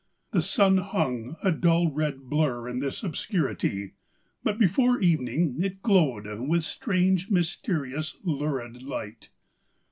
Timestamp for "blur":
2.23-2.67